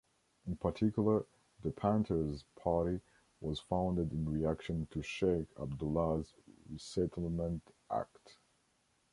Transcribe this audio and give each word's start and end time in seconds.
In 0.47 0.55
particular, 0.55 1.27
the 1.61 1.69
Panther's 1.69 2.43
Party 2.59 2.99
was 3.39 3.59
founded 3.59 4.11
in 4.11 4.27
reaction 4.27 4.87
to 4.89 5.03
Sheikh 5.03 5.45
Abdullah's 5.61 6.33
Resettlement 6.71 7.61
Act. 7.91 8.37